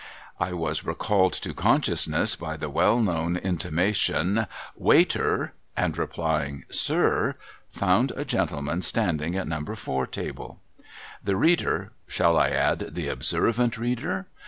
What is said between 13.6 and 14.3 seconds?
reader